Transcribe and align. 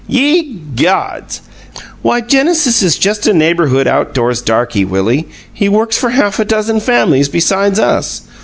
Ye 0.07 0.55
gods!" 0.75 1.41
"Why, 2.01 2.21
Genesis 2.21 2.81
is 2.81 2.97
just 2.97 3.27
a 3.27 3.33
neighborhood 3.35 3.85
outdoors 3.85 4.41
darky, 4.41 4.83
Willie; 4.83 5.27
he 5.53 5.69
works 5.69 5.95
for 5.95 6.09
half 6.09 6.39
a 6.39 6.45
dozen 6.45 6.79
families 6.79 7.29
besides 7.29 7.77
us. 7.77 8.23